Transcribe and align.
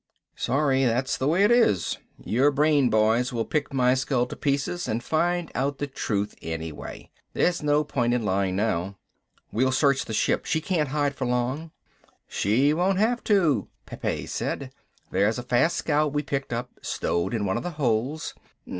"Sorry. 0.35 0.83
That's 0.83 1.15
the 1.15 1.27
way 1.27 1.43
it 1.43 1.51
is. 1.51 1.99
Your 2.25 2.49
brain 2.49 2.89
boys 2.89 3.31
will 3.31 3.45
pick 3.45 3.71
my 3.71 3.93
skull 3.93 4.25
to 4.25 4.35
pieces 4.35 4.87
and 4.87 5.03
find 5.03 5.51
out 5.53 5.77
the 5.77 5.85
truth 5.85 6.33
anyway. 6.41 7.11
There's 7.33 7.61
no 7.61 7.83
point 7.83 8.15
in 8.15 8.25
lying 8.25 8.55
now." 8.55 8.97
"We'll 9.51 9.71
search 9.71 10.05
the 10.05 10.13
ship, 10.13 10.45
she 10.47 10.59
can't 10.59 10.89
hide 10.89 11.13
for 11.13 11.25
long." 11.27 11.69
"She 12.27 12.73
won't 12.73 12.97
have 12.97 13.23
to," 13.25 13.67
Pepe 13.85 14.25
said. 14.25 14.71
"There's 15.11 15.37
a 15.37 15.43
fast 15.43 15.75
scout 15.77 16.13
we 16.13 16.23
picked 16.23 16.51
up, 16.51 16.71
stowed 16.81 17.35
in 17.35 17.45
one 17.45 17.57
of 17.57 17.61
the 17.61 17.69
holds. 17.77 18.33